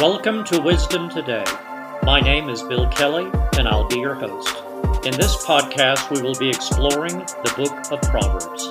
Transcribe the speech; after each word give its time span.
Welcome 0.00 0.44
to 0.44 0.60
Wisdom 0.60 1.10
Today. 1.10 1.44
My 2.04 2.20
name 2.20 2.48
is 2.48 2.62
Bill 2.62 2.86
Kelley, 2.86 3.28
and 3.58 3.66
I'll 3.66 3.88
be 3.88 3.98
your 3.98 4.14
host. 4.14 4.56
In 5.04 5.10
this 5.16 5.44
podcast, 5.44 6.08
we 6.14 6.22
will 6.22 6.36
be 6.36 6.48
exploring 6.48 7.18
the 7.18 7.52
book 7.56 7.90
of 7.90 8.00
Proverbs. 8.02 8.68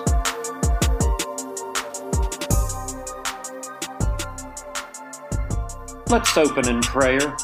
Let's 6.09 6.37
open 6.37 6.69
in 6.69 6.79
prayer. 6.79 7.35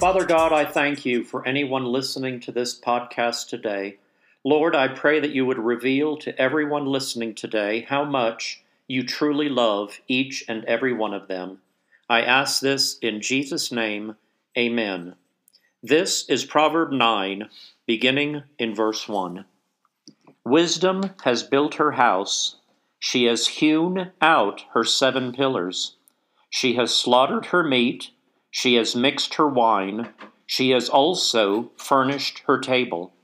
Father 0.00 0.24
God, 0.24 0.52
I 0.52 0.64
thank 0.64 1.06
you 1.06 1.22
for 1.22 1.46
anyone 1.46 1.84
listening 1.84 2.40
to 2.40 2.50
this 2.50 2.76
podcast 2.76 3.48
today. 3.48 3.98
Lord, 4.42 4.74
I 4.74 4.88
pray 4.88 5.20
that 5.20 5.30
you 5.30 5.46
would 5.46 5.60
reveal 5.60 6.16
to 6.16 6.36
everyone 6.36 6.86
listening 6.86 7.36
today 7.36 7.82
how 7.88 8.04
much 8.04 8.64
you 8.88 9.04
truly 9.04 9.48
love 9.48 10.00
each 10.08 10.44
and 10.48 10.64
every 10.64 10.92
one 10.92 11.14
of 11.14 11.28
them. 11.28 11.60
I 12.08 12.20
ask 12.20 12.60
this 12.60 12.98
in 12.98 13.20
Jesus' 13.22 13.72
name. 13.72 14.16
Amen. 14.58 15.14
This 15.82 16.28
is 16.28 16.44
Proverb 16.44 16.92
9, 16.92 17.48
beginning 17.86 18.42
in 18.58 18.74
verse 18.74 19.08
1. 19.08 19.44
Wisdom 20.44 21.10
has 21.24 21.42
built 21.42 21.76
her 21.76 21.92
house. 21.92 22.56
She 22.98 23.24
has 23.24 23.46
hewn 23.46 24.12
out 24.20 24.64
her 24.74 24.84
seven 24.84 25.32
pillars. 25.32 25.96
She 26.50 26.74
has 26.74 26.94
slaughtered 26.94 27.46
her 27.46 27.62
meat. 27.62 28.10
She 28.50 28.74
has 28.74 28.94
mixed 28.94 29.34
her 29.34 29.48
wine. 29.48 30.10
She 30.46 30.70
has 30.70 30.88
also 30.90 31.70
furnished 31.76 32.42
her 32.46 32.58
table. 32.58 33.14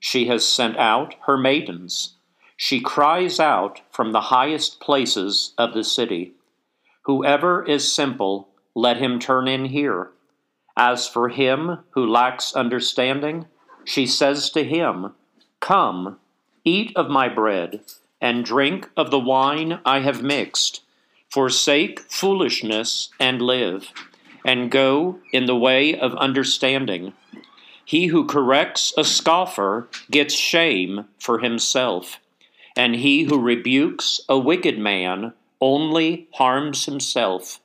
She 0.00 0.26
has 0.28 0.46
sent 0.46 0.76
out 0.78 1.14
her 1.26 1.36
maidens. 1.36 2.14
She 2.56 2.80
cries 2.80 3.38
out 3.38 3.82
from 3.90 4.12
the 4.12 4.28
highest 4.32 4.80
places 4.80 5.52
of 5.58 5.74
the 5.74 5.84
city. 5.84 6.34
Whoever 7.04 7.64
is 7.64 7.92
simple, 7.92 8.48
let 8.74 8.96
him 8.96 9.18
turn 9.18 9.46
in 9.46 9.66
here. 9.66 10.10
As 10.76 11.06
for 11.06 11.28
him 11.28 11.78
who 11.90 12.06
lacks 12.06 12.54
understanding, 12.54 13.46
she 13.84 14.06
says 14.06 14.50
to 14.50 14.64
him, 14.64 15.12
Come, 15.60 16.18
eat 16.64 16.92
of 16.96 17.10
my 17.10 17.28
bread, 17.28 17.80
and 18.20 18.44
drink 18.44 18.88
of 18.96 19.10
the 19.10 19.18
wine 19.18 19.80
I 19.84 20.00
have 20.00 20.22
mixed. 20.22 20.80
Forsake 21.28 22.00
foolishness 22.10 23.10
and 23.20 23.42
live, 23.42 23.92
and 24.44 24.70
go 24.70 25.18
in 25.32 25.46
the 25.46 25.56
way 25.56 25.98
of 25.98 26.14
understanding. 26.14 27.12
He 27.84 28.06
who 28.06 28.24
corrects 28.24 28.94
a 28.96 29.04
scoffer 29.04 29.88
gets 30.10 30.34
shame 30.34 31.04
for 31.18 31.40
himself, 31.40 32.18
and 32.76 32.94
he 32.94 33.24
who 33.24 33.38
rebukes 33.38 34.22
a 34.28 34.38
wicked 34.38 34.78
man 34.78 35.34
only 35.64 36.28
harms 36.34 36.84
himself. 36.84 37.58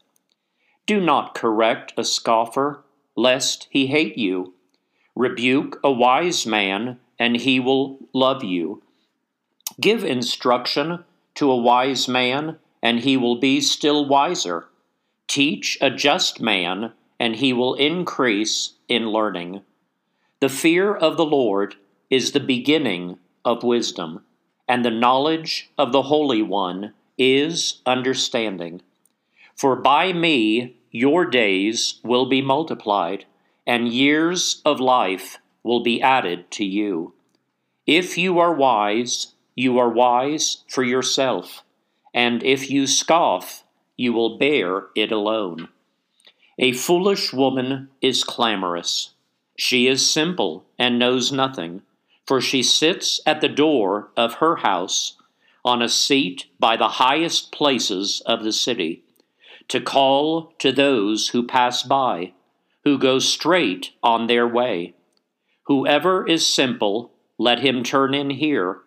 Do 0.85 1.01
not 1.01 1.35
correct 1.35 1.91
a 1.97 2.05
scoffer, 2.05 2.81
lest 3.17 3.67
he 3.69 3.87
hate 3.87 4.17
you. 4.17 4.53
Rebuke 5.15 5.77
a 5.83 5.91
wise 5.91 6.45
man, 6.45 6.97
and 7.19 7.35
he 7.35 7.59
will 7.59 7.99
love 8.13 8.41
you. 8.41 8.81
Give 9.81 10.05
instruction 10.05 11.03
to 11.35 11.51
a 11.51 11.57
wise 11.57 12.07
man, 12.07 12.57
and 12.81 13.01
he 13.01 13.17
will 13.17 13.35
be 13.35 13.59
still 13.59 14.07
wiser. 14.07 14.67
Teach 15.27 15.77
a 15.81 15.89
just 15.89 16.39
man, 16.39 16.93
and 17.19 17.35
he 17.35 17.51
will 17.51 17.73
increase 17.75 18.75
in 18.87 19.09
learning. 19.09 19.59
The 20.39 20.47
fear 20.47 20.95
of 20.95 21.17
the 21.17 21.25
Lord 21.25 21.75
is 22.09 22.31
the 22.31 22.39
beginning 22.39 23.19
of 23.43 23.61
wisdom, 23.61 24.23
and 24.69 24.85
the 24.85 24.89
knowledge 24.89 25.69
of 25.77 25.91
the 25.91 26.03
Holy 26.03 26.41
One 26.41 26.93
is 27.19 27.81
understanding. 27.85 28.81
For 29.55 29.75
by 29.75 30.13
me 30.13 30.77
your 30.89 31.25
days 31.25 31.99
will 32.03 32.25
be 32.25 32.41
multiplied, 32.41 33.25
and 33.67 33.93
years 33.93 34.61
of 34.65 34.79
life 34.79 35.37
will 35.61 35.83
be 35.83 36.01
added 36.01 36.49
to 36.51 36.65
you. 36.65 37.13
If 37.85 38.17
you 38.17 38.39
are 38.39 38.53
wise, 38.53 39.33
you 39.55 39.77
are 39.77 39.89
wise 39.89 40.63
for 40.67 40.83
yourself, 40.83 41.63
and 42.13 42.41
if 42.41 42.71
you 42.71 42.87
scoff, 42.87 43.63
you 43.97 44.13
will 44.13 44.37
bear 44.37 44.87
it 44.95 45.11
alone. 45.11 45.67
A 46.57 46.71
foolish 46.71 47.33
woman 47.33 47.89
is 48.01 48.23
clamorous. 48.23 49.11
She 49.57 49.87
is 49.87 50.09
simple 50.09 50.65
and 50.79 50.97
knows 50.97 51.31
nothing, 51.31 51.81
for 52.25 52.39
she 52.39 52.63
sits 52.63 53.19
at 53.25 53.41
the 53.41 53.49
door 53.49 54.09
of 54.15 54.35
her 54.35 54.57
house 54.57 55.17
on 55.69 55.83
a 55.83 55.87
seat 55.87 56.47
by 56.59 56.75
the 56.75 56.97
highest 56.97 57.51
places 57.51 58.23
of 58.25 58.43
the 58.43 58.51
city, 58.51 59.03
to 59.67 59.79
call 59.79 60.51
to 60.57 60.71
those 60.71 61.27
who 61.27 61.45
pass 61.45 61.83
by, 61.83 62.33
who 62.83 62.97
go 62.97 63.19
straight 63.19 63.91
on 64.01 64.25
their 64.25 64.47
way. 64.47 64.95
Whoever 65.67 66.27
is 66.27 66.43
simple, 66.43 67.13
let 67.37 67.59
him 67.59 67.83
turn 67.83 68.15
in 68.15 68.31
here. 68.31 68.79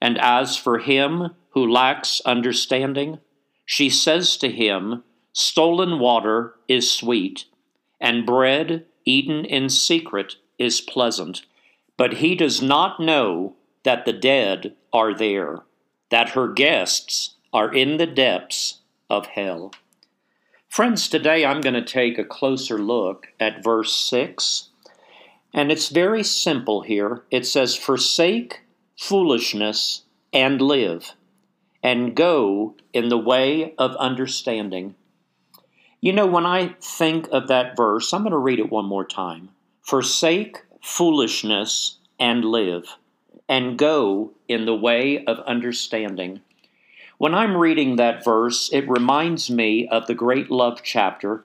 And 0.00 0.16
as 0.20 0.56
for 0.56 0.78
him 0.78 1.34
who 1.50 1.68
lacks 1.68 2.22
understanding, 2.24 3.18
she 3.66 3.90
says 3.90 4.36
to 4.36 4.48
him, 4.48 5.02
Stolen 5.32 5.98
water 5.98 6.54
is 6.68 6.88
sweet, 6.88 7.46
and 8.00 8.24
bread 8.24 8.86
eaten 9.04 9.44
in 9.44 9.68
secret 9.68 10.36
is 10.56 10.80
pleasant. 10.80 11.42
But 11.96 12.14
he 12.14 12.36
does 12.36 12.62
not 12.62 13.00
know 13.00 13.56
that 13.82 14.04
the 14.04 14.12
dead 14.12 14.76
are 14.92 15.12
there 15.12 15.64
that 16.10 16.30
her 16.30 16.48
guests 16.48 17.34
are 17.52 17.72
in 17.72 17.96
the 17.96 18.06
depths 18.06 18.80
of 19.10 19.26
hell. 19.26 19.72
Friends, 20.68 21.08
today 21.08 21.44
I'm 21.44 21.60
going 21.60 21.74
to 21.74 21.84
take 21.84 22.18
a 22.18 22.24
closer 22.24 22.78
look 22.78 23.28
at 23.40 23.64
verse 23.64 23.94
6. 23.94 24.68
And 25.52 25.72
it's 25.72 25.88
very 25.88 26.22
simple 26.22 26.82
here. 26.82 27.24
It 27.30 27.46
says, 27.46 27.74
Forsake 27.74 28.60
foolishness 28.98 30.02
and 30.32 30.60
live, 30.60 31.14
and 31.82 32.14
go 32.14 32.76
in 32.92 33.08
the 33.08 33.18
way 33.18 33.74
of 33.78 33.96
understanding. 33.96 34.94
You 36.00 36.12
know, 36.12 36.26
when 36.26 36.44
I 36.46 36.76
think 36.80 37.28
of 37.32 37.48
that 37.48 37.76
verse, 37.76 38.12
I'm 38.12 38.22
going 38.22 38.32
to 38.32 38.38
read 38.38 38.58
it 38.58 38.70
one 38.70 38.84
more 38.84 39.06
time. 39.06 39.48
Forsake 39.80 40.58
foolishness 40.82 41.98
and 42.20 42.44
live 42.44 42.96
and 43.48 43.78
go 43.78 44.32
in 44.48 44.66
the 44.66 44.74
way 44.74 45.24
of 45.24 45.38
understanding. 45.40 46.40
When 47.18 47.34
I'm 47.34 47.56
reading 47.56 47.96
that 47.96 48.24
verse, 48.24 48.70
it 48.72 48.88
reminds 48.88 49.50
me 49.50 49.88
of 49.88 50.06
the 50.06 50.14
great 50.14 50.50
love 50.50 50.82
chapter. 50.84 51.44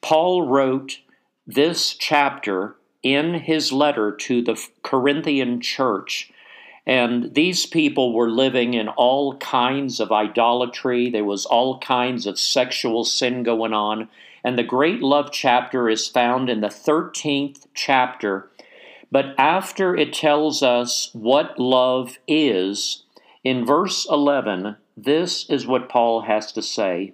Paul 0.00 0.42
wrote 0.42 0.98
this 1.46 1.94
chapter 1.94 2.76
in 3.02 3.34
his 3.34 3.72
letter 3.72 4.12
to 4.12 4.42
the 4.42 4.60
Corinthian 4.82 5.60
church. 5.60 6.32
And 6.86 7.34
these 7.34 7.66
people 7.66 8.12
were 8.12 8.30
living 8.30 8.74
in 8.74 8.88
all 8.88 9.36
kinds 9.36 10.00
of 10.00 10.10
idolatry. 10.10 11.10
There 11.10 11.24
was 11.24 11.46
all 11.46 11.78
kinds 11.78 12.26
of 12.26 12.38
sexual 12.38 13.04
sin 13.04 13.44
going 13.44 13.72
on. 13.72 14.08
And 14.42 14.58
the 14.58 14.64
great 14.64 15.00
love 15.00 15.30
chapter 15.30 15.88
is 15.88 16.08
found 16.08 16.50
in 16.50 16.60
the 16.60 16.68
13th 16.68 17.66
chapter 17.74 18.48
but 19.12 19.34
after 19.36 19.94
it 19.94 20.14
tells 20.14 20.62
us 20.62 21.10
what 21.12 21.58
love 21.58 22.16
is, 22.26 23.04
in 23.44 23.66
verse 23.66 24.06
11, 24.08 24.76
this 24.96 25.48
is 25.50 25.66
what 25.66 25.90
Paul 25.90 26.22
has 26.22 26.50
to 26.52 26.62
say. 26.62 27.12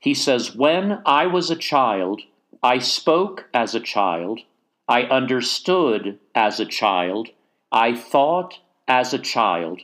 He 0.00 0.12
says, 0.12 0.56
When 0.56 1.00
I 1.06 1.28
was 1.28 1.48
a 1.48 1.56
child, 1.56 2.22
I 2.64 2.80
spoke 2.80 3.48
as 3.54 3.76
a 3.76 3.80
child, 3.80 4.40
I 4.88 5.02
understood 5.02 6.18
as 6.34 6.58
a 6.58 6.66
child, 6.66 7.28
I 7.70 7.94
thought 7.94 8.58
as 8.88 9.14
a 9.14 9.18
child. 9.18 9.82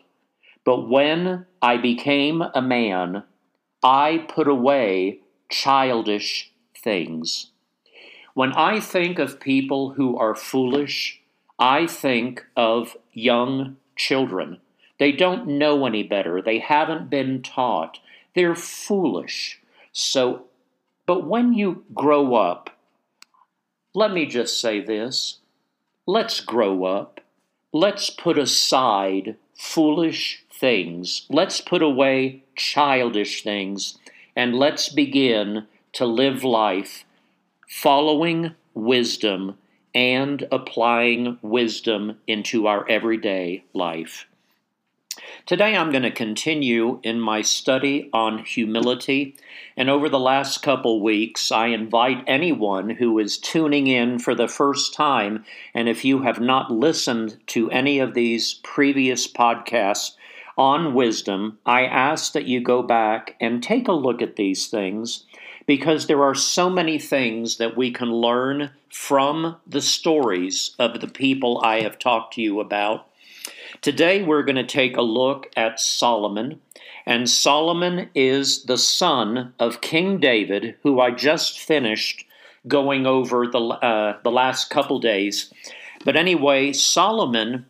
But 0.64 0.88
when 0.88 1.46
I 1.60 1.76
became 1.76 2.42
a 2.42 2.62
man, 2.62 3.22
I 3.84 4.26
put 4.28 4.48
away 4.48 5.20
childish 5.48 6.50
things. 6.76 7.52
When 8.34 8.52
I 8.54 8.80
think 8.80 9.20
of 9.20 9.38
people 9.38 9.90
who 9.92 10.16
are 10.16 10.34
foolish, 10.34 11.21
I 11.58 11.86
think 11.86 12.44
of 12.56 12.96
young 13.12 13.76
children. 13.96 14.58
They 14.98 15.12
don't 15.12 15.46
know 15.46 15.86
any 15.86 16.02
better. 16.02 16.40
They 16.40 16.58
haven't 16.58 17.10
been 17.10 17.42
taught. 17.42 17.98
They're 18.34 18.54
foolish. 18.54 19.60
So, 19.92 20.44
but 21.06 21.26
when 21.26 21.52
you 21.52 21.84
grow 21.94 22.34
up, 22.34 22.70
let 23.94 24.12
me 24.12 24.26
just 24.26 24.60
say 24.60 24.80
this 24.80 25.40
let's 26.06 26.40
grow 26.40 26.84
up. 26.84 27.20
Let's 27.72 28.10
put 28.10 28.38
aside 28.38 29.36
foolish 29.54 30.44
things. 30.52 31.26
Let's 31.30 31.60
put 31.60 31.82
away 31.82 32.44
childish 32.56 33.42
things. 33.42 33.98
And 34.36 34.54
let's 34.54 34.88
begin 34.88 35.66
to 35.94 36.06
live 36.06 36.44
life 36.44 37.04
following 37.68 38.54
wisdom 38.74 39.58
and 39.94 40.46
applying 40.50 41.38
wisdom 41.42 42.18
into 42.26 42.66
our 42.66 42.88
everyday 42.88 43.64
life. 43.74 44.26
Today 45.44 45.76
I'm 45.76 45.90
going 45.90 46.04
to 46.04 46.10
continue 46.10 47.00
in 47.02 47.20
my 47.20 47.42
study 47.42 48.08
on 48.12 48.38
humility. 48.38 49.36
And 49.76 49.90
over 49.90 50.08
the 50.08 50.18
last 50.18 50.62
couple 50.62 51.02
weeks, 51.02 51.52
I 51.52 51.66
invite 51.66 52.24
anyone 52.26 52.90
who 52.90 53.18
is 53.18 53.36
tuning 53.36 53.88
in 53.88 54.18
for 54.18 54.34
the 54.34 54.48
first 54.48 54.94
time, 54.94 55.44
and 55.74 55.88
if 55.88 56.04
you 56.04 56.22
have 56.22 56.40
not 56.40 56.70
listened 56.70 57.38
to 57.48 57.70
any 57.70 57.98
of 57.98 58.14
these 58.14 58.54
previous 58.62 59.30
podcasts 59.30 60.12
on 60.56 60.94
wisdom, 60.94 61.58
I 61.66 61.84
ask 61.84 62.32
that 62.32 62.46
you 62.46 62.60
go 62.60 62.82
back 62.82 63.36
and 63.40 63.62
take 63.62 63.88
a 63.88 63.92
look 63.92 64.22
at 64.22 64.36
these 64.36 64.68
things 64.68 65.24
because 65.72 66.06
there 66.06 66.22
are 66.22 66.34
so 66.34 66.68
many 66.68 66.98
things 66.98 67.56
that 67.56 67.78
we 67.78 67.90
can 67.90 68.12
learn 68.12 68.68
from 68.90 69.56
the 69.66 69.80
stories 69.80 70.76
of 70.78 71.00
the 71.00 71.08
people 71.08 71.62
I 71.64 71.80
have 71.80 71.98
talked 71.98 72.34
to 72.34 72.42
you 72.42 72.60
about. 72.60 73.06
Today 73.80 74.22
we're 74.22 74.42
going 74.42 74.56
to 74.56 74.66
take 74.66 74.98
a 74.98 75.00
look 75.00 75.50
at 75.56 75.80
Solomon. 75.80 76.60
And 77.06 77.26
Solomon 77.26 78.10
is 78.14 78.64
the 78.64 78.76
son 78.76 79.54
of 79.58 79.80
King 79.80 80.20
David, 80.20 80.76
who 80.82 81.00
I 81.00 81.10
just 81.10 81.58
finished 81.58 82.26
going 82.68 83.06
over 83.06 83.46
the, 83.46 83.58
uh, 83.58 84.18
the 84.22 84.30
last 84.30 84.68
couple 84.68 84.98
days. 84.98 85.50
But 86.04 86.16
anyway, 86.16 86.74
Solomon 86.74 87.64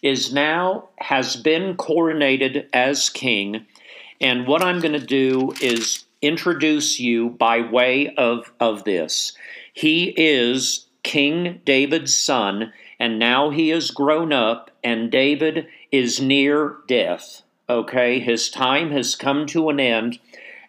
is 0.00 0.32
now 0.32 0.90
has 0.98 1.34
been 1.34 1.76
coronated 1.76 2.68
as 2.72 3.10
king. 3.10 3.66
And 4.20 4.46
what 4.46 4.62
I'm 4.62 4.78
going 4.78 4.92
to 4.92 5.04
do 5.04 5.54
is 5.60 6.04
introduce 6.22 6.98
you 6.98 7.30
by 7.30 7.60
way 7.60 8.14
of, 8.16 8.52
of 8.60 8.84
this. 8.84 9.32
He 9.72 10.14
is 10.16 10.86
King 11.02 11.60
David's 11.64 12.14
son, 12.14 12.72
and 12.98 13.18
now 13.18 13.50
he 13.50 13.70
is 13.70 13.90
grown 13.90 14.32
up, 14.32 14.70
and 14.82 15.10
David 15.10 15.66
is 15.92 16.20
near 16.20 16.76
death. 16.86 17.42
Okay, 17.68 18.18
his 18.18 18.50
time 18.50 18.90
has 18.90 19.14
come 19.14 19.46
to 19.46 19.68
an 19.68 19.78
end, 19.78 20.18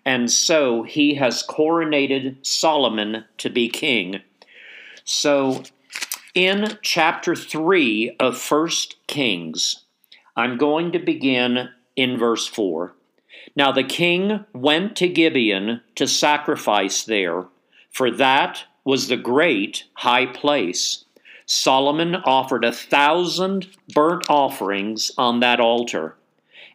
and 0.06 0.30
so 0.30 0.84
he 0.84 1.16
has 1.16 1.46
coronated 1.46 2.45
Solomon 2.45 3.25
to 3.38 3.50
be 3.50 3.69
king. 3.69 4.22
So, 5.04 5.63
in 6.36 6.78
chapter 6.81 7.36
3 7.36 8.16
of 8.19 8.38
First 8.38 8.95
Kings, 9.07 9.86
I'm 10.36 10.57
going 10.57 10.92
to 10.92 11.00
begin 11.00 11.69
in 11.95 12.18
verse 12.18 12.48
4. 12.48 12.94
Now 13.56 13.72
the 13.72 13.84
king 13.84 14.46
went 14.54 14.96
to 14.98 15.07
Gibeon 15.07 15.81
to 15.96 16.07
sacrifice 16.07 17.04
there, 17.04 17.46
for 17.92 18.12
that 18.12 18.63
was 18.84 19.07
the 19.07 19.18
great 19.18 19.86
high 19.96 20.25
place. 20.25 21.06
Solomon 21.46 22.16
offered 22.16 22.63
a 22.63 22.72
thousand 22.72 23.68
burnt 23.94 24.30
offerings 24.30 25.12
on 25.18 25.40
that 25.40 25.60
altar. 25.60 26.16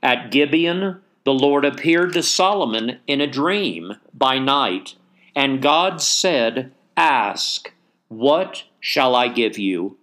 At 0.02 0.30
Gibeon, 0.30 1.00
the 1.24 1.32
Lord 1.32 1.64
appeared 1.64 2.12
to 2.14 2.22
Solomon 2.22 2.98
in 3.06 3.20
a 3.20 3.26
dream 3.26 3.94
by 4.12 4.38
night, 4.38 4.96
and 5.34 5.62
God 5.62 6.02
said, 6.02 6.72
Ask, 6.96 7.72
what 8.08 8.64
shall 8.80 9.14
I 9.14 9.28
give 9.28 9.58
you? 9.58 9.96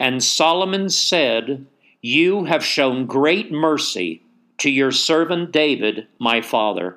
And 0.00 0.24
Solomon 0.24 0.88
said, 0.88 1.66
You 2.00 2.44
have 2.44 2.64
shown 2.64 3.06
great 3.06 3.52
mercy 3.52 4.22
to 4.58 4.70
your 4.70 4.92
servant 4.92 5.52
David, 5.52 6.06
my 6.18 6.40
father, 6.40 6.96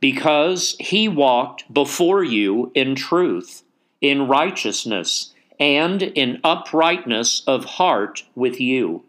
because 0.00 0.76
he 0.78 1.08
walked 1.08 1.72
before 1.72 2.22
you 2.22 2.70
in 2.74 2.94
truth, 2.94 3.62
in 4.00 4.28
righteousness, 4.28 5.32
and 5.58 6.02
in 6.02 6.40
uprightness 6.44 7.42
of 7.46 7.64
heart 7.64 8.24
with 8.34 8.60
you. 8.60 9.04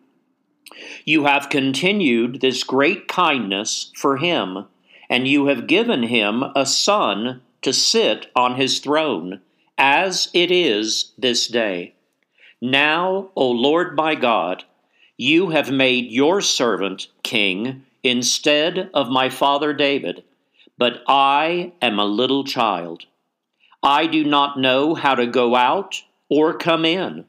You 1.03 1.25
have 1.25 1.49
continued 1.49 2.41
this 2.41 2.63
great 2.63 3.07
kindness 3.07 3.91
for 3.95 4.17
him, 4.17 4.65
and 5.09 5.27
you 5.27 5.47
have 5.47 5.67
given 5.67 6.03
him 6.03 6.43
a 6.55 6.65
son 6.65 7.41
to 7.61 7.73
sit 7.73 8.27
on 8.35 8.55
his 8.55 8.79
throne, 8.79 9.41
as 9.77 10.29
it 10.33 10.51
is 10.51 11.13
this 11.17 11.47
day. 11.47 11.95
Now, 12.61 13.29
O 13.35 13.49
Lord 13.49 13.95
my 13.95 14.15
God, 14.15 14.63
you 15.17 15.49
have 15.49 15.71
made 15.71 16.11
your 16.11 16.41
servant 16.41 17.07
king 17.23 17.83
instead 18.03 18.89
of 18.93 19.09
my 19.09 19.29
father 19.29 19.73
David, 19.73 20.23
but 20.77 21.03
I 21.07 21.71
am 21.81 21.99
a 21.99 22.05
little 22.05 22.43
child. 22.43 23.05
I 23.81 24.07
do 24.07 24.23
not 24.23 24.59
know 24.59 24.93
how 24.93 25.15
to 25.15 25.27
go 25.27 25.55
out 25.55 26.03
or 26.29 26.57
come 26.57 26.85
in, 26.85 27.25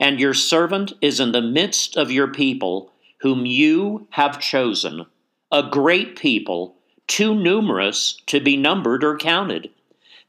and 0.00 0.18
your 0.18 0.34
servant 0.34 0.92
is 1.00 1.20
in 1.20 1.32
the 1.32 1.42
midst 1.42 1.96
of 1.96 2.10
your 2.10 2.28
people, 2.28 2.92
whom 3.20 3.46
you 3.46 4.06
have 4.10 4.40
chosen, 4.40 5.06
a 5.52 5.62
great 5.62 6.18
people, 6.18 6.76
too 7.06 7.34
numerous 7.34 8.20
to 8.26 8.40
be 8.40 8.56
numbered 8.56 9.04
or 9.04 9.16
counted. 9.16 9.70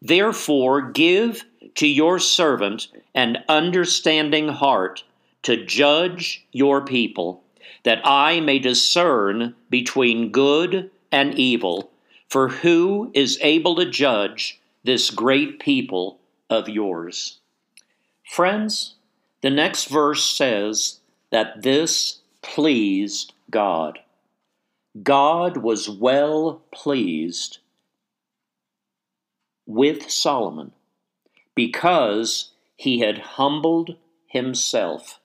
Therefore, 0.02 0.82
give 0.82 1.44
to 1.76 1.88
your 1.88 2.20
servant 2.20 2.88
an 3.14 3.44
understanding 3.48 4.50
heart 4.50 5.04
to 5.44 5.66
judge 5.66 6.46
your 6.52 6.86
people, 6.86 7.44
that 7.84 8.02
I 8.04 8.40
may 8.40 8.60
discern 8.60 9.56
between 9.70 10.32
good 10.32 10.92
and 11.12 11.34
evil. 11.34 11.92
For 12.28 12.50
who 12.50 13.12
is 13.14 13.40
able 13.42 13.76
to 13.76 13.90
judge 13.90 14.60
this 14.84 15.10
great 15.10 15.60
people 15.60 16.20
of 16.50 16.70
yours? 16.70 17.40
Friends, 18.24 18.96
the 19.42 19.50
next 19.50 19.86
verse 19.86 20.24
says 20.26 21.00
that 21.32 21.64
this 21.64 22.20
pleased 22.42 23.34
God. 23.50 24.00
God 25.02 25.58
was 25.58 25.90
well 25.90 26.62
pleased 26.72 27.60
with 29.66 30.10
Solomon 30.10 30.72
because 31.56 32.52
he 32.76 33.00
had 33.00 33.18
humbled 33.20 33.96
himself 34.28 35.20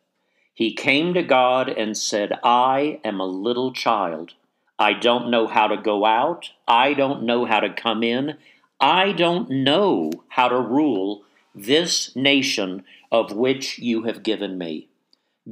he 0.55 0.73
came 0.73 1.12
to 1.15 1.23
God 1.23 1.69
and 1.69 1.97
said, 1.97 2.33
I 2.43 3.01
am 3.05 3.21
a 3.21 3.27
little 3.27 3.73
child. 3.73 4.35
I 4.79 4.93
don't 4.93 5.31
know 5.31 5.47
how 5.47 5.67
to 5.67 5.77
go 5.77 6.05
out. 6.05 6.51
I 6.67 6.95
don't 6.95 7.25
know 7.25 7.45
how 7.45 7.61
to 7.61 7.73
come 7.73 8.03
in. 8.03 8.37
I 8.81 9.12
don't 9.12 9.51
know 9.51 10.12
how 10.29 10.49
to 10.49 10.61
rule 10.61 11.25
this 11.55 12.15
nation 12.17 12.85
of 13.11 13.33
which 13.33 13.79
you 13.79 14.05
have 14.05 14.23
given 14.23 14.59
me. 14.59 14.89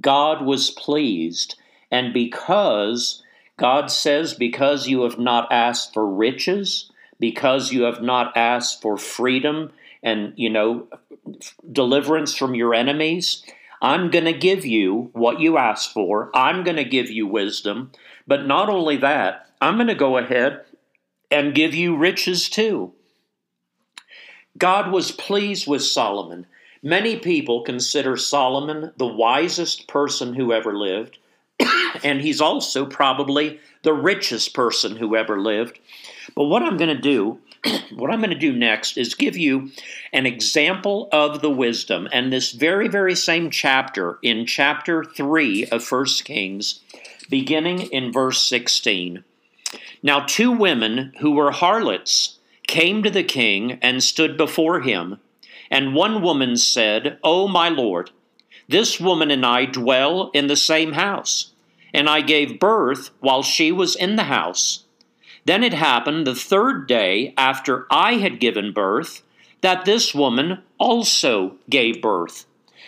God 0.00 0.44
was 0.44 0.70
pleased, 0.70 1.56
and 1.90 2.12
because 2.12 3.22
God 3.56 3.90
says, 3.90 4.34
because 4.34 4.88
you 4.88 5.02
have 5.02 5.19
not 5.19 5.50
asked 5.52 5.93
for 5.93 6.06
riches, 6.06 6.91
because 7.20 7.72
you 7.72 7.82
have 7.82 8.03
not 8.03 8.36
asked 8.36 8.82
for 8.82 8.96
freedom 8.96 9.70
and, 10.03 10.32
you 10.36 10.50
know, 10.50 10.88
deliverance 11.70 12.34
from 12.34 12.55
your 12.55 12.74
enemies, 12.74 13.44
I'm 13.82 14.10
going 14.10 14.27
to 14.27 14.32
give 14.32 14.65
you 14.65 15.10
what 15.12 15.41
you 15.41 15.58
asked 15.58 15.93
for. 15.93 16.31
I'm 16.32 16.62
going 16.62 16.77
to 16.77 16.84
give 16.84 17.10
you 17.10 17.27
wisdom. 17.27 17.91
But 18.29 18.46
not 18.46 18.69
only 18.69 18.96
that, 18.98 19.51
I'm 19.60 19.74
going 19.74 19.89
to 19.89 19.94
go 19.96 20.17
ahead 20.17 20.65
and 21.32 21.55
give 21.55 21.74
you 21.74 21.96
riches 21.96 22.48
too. 22.48 22.93
God 24.56 24.93
was 24.93 25.10
pleased 25.10 25.67
with 25.67 25.82
Solomon. 25.82 26.46
Many 26.81 27.19
people 27.19 27.62
consider 27.62 28.17
Solomon 28.17 28.93
the 28.98 29.06
wisest 29.06 29.89
person 29.89 30.34
who 30.34 30.53
ever 30.53 30.77
lived, 30.77 31.19
and 32.05 32.20
he's 32.20 32.41
also 32.41 32.86
probably 32.86 33.58
the 33.82 33.94
richest 33.94 34.55
person 34.55 34.96
who 34.96 35.17
ever 35.17 35.41
lived. 35.41 35.81
But 36.34 36.44
what 36.44 36.62
I'm 36.62 36.77
going 36.77 36.94
to 36.94 37.01
do 37.01 37.39
what 37.94 38.10
I'm 38.10 38.20
going 38.20 38.31
to 38.31 38.39
do 38.39 38.53
next 38.53 38.96
is 38.96 39.15
give 39.15 39.36
you 39.36 39.70
an 40.12 40.27
example 40.27 41.08
of 41.12 41.43
the 41.43 41.51
wisdom. 41.51 42.08
And 42.12 42.32
this 42.32 42.53
very, 42.53 42.89
very 42.89 43.15
same 43.15 43.51
chapter, 43.51 44.19
in 44.22 44.46
chapter 44.46 45.05
3 45.05 45.67
of 45.67 45.89
1 45.89 46.06
Kings, 46.24 46.81
beginning 47.31 47.82
in 47.93 48.12
verse 48.12 48.43
16. 48.43 49.24
Now, 50.03 50.20
two 50.20 50.51
women 50.51 51.12
who 51.20 51.32
were 51.32 51.53
harlots 51.53 52.39
came 52.67 53.03
to 53.03 53.10
the 53.10 53.22
king 53.22 53.79
and 53.81 54.03
stood 54.03 54.36
before 54.36 54.81
him. 54.81 55.19
And 55.70 55.94
one 55.94 56.20
woman 56.20 56.56
said, 56.56 57.19
O 57.22 57.46
my 57.46 57.69
lord, 57.69 58.10
this 58.69 59.01
woman 59.01 59.31
and 59.31 59.46
I 59.46 59.67
dwell 59.67 60.31
in 60.34 60.46
the 60.46 60.56
same 60.56 60.93
house, 60.93 61.53
and 61.94 62.08
I 62.08 62.20
gave 62.20 62.60
birth 62.60 63.10
while 63.20 63.43
she 63.43 63.70
was 63.70 63.94
in 63.94 64.17
the 64.17 64.24
house. 64.24 64.84
Then 65.44 65.65
it 65.65 65.75
happened 65.75 66.27
the 66.27 66.34
third 66.34 66.87
day 66.87 67.34
after 67.37 67.87
I 67.91 68.15
had 68.15 68.41
given 68.41 68.72
birth 68.72 69.22
that 69.61 69.84
this 69.84 70.15
woman 70.15 70.63
also 70.79 71.56
gave 71.69 72.03
birth. 72.03 72.46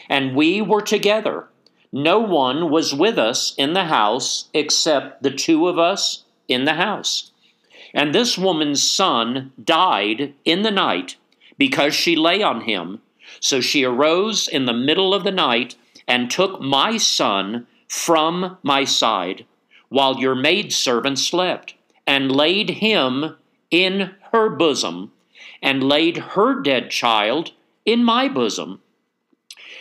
And 0.09 0.37
we 0.37 0.61
were 0.61 0.83
together. 0.83 1.49
No 1.93 2.19
one 2.19 2.71
was 2.71 2.95
with 2.95 3.19
us 3.19 3.55
in 3.57 3.73
the 3.73 3.85
house 3.85 4.49
except 4.53 5.23
the 5.23 5.31
two 5.31 5.69
of 5.69 5.79
us 5.79 6.25
in 6.49 6.65
the 6.65 6.75
house. 6.75 7.31
And 7.93 8.13
this 8.13 8.37
woman's 8.37 8.83
son 8.83 9.53
died 9.63 10.35
in 10.45 10.63
the 10.63 10.73
night 10.73 11.17
because 11.57 11.95
she 11.95 12.17
lay 12.17 12.43
on 12.43 12.63
him. 12.63 13.01
So 13.41 13.61
she 13.61 13.85
arose 13.85 14.49
in 14.49 14.65
the 14.65 14.73
middle 14.73 15.15
of 15.15 15.25
the 15.25 15.33
night 15.33 15.77
and 16.07 16.31
took 16.31 16.61
my 16.61 16.97
son 16.97 17.67
from 17.89 18.59
my 18.63 18.85
side 18.85 19.47
while 19.89 20.19
your 20.19 20.35
maidservant 20.35 21.19
slept, 21.19 21.74
and 22.07 22.31
laid 22.31 22.71
him 22.71 23.37
in 23.71 24.15
her 24.33 24.49
bosom, 24.51 25.13
and 25.63 25.83
laid 25.83 26.17
her 26.17 26.61
dead 26.61 26.91
child 26.91 27.53
in 27.85 28.05
my 28.05 28.29
bosom. 28.29 28.81